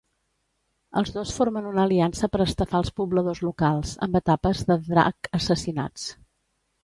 Els 1.01 1.09
dos 1.17 1.33
formen 1.39 1.67
una 1.71 1.83
aliança 1.89 2.29
per 2.35 2.39
estafar 2.45 2.79
als 2.79 2.89
pobladors 3.01 3.43
locals, 3.49 3.93
amb 4.07 4.19
etapes 4.23 4.65
de 4.71 4.79
drac 4.87 5.29
assassinats. 5.41 6.09